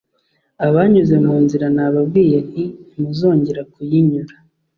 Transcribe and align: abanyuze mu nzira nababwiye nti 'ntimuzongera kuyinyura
abanyuze 0.67 1.15
mu 1.25 1.35
nzira 1.43 1.65
nababwiye 1.75 2.37
nti 2.49 2.63
'ntimuzongera 2.71 3.61
kuyinyura 3.73 4.35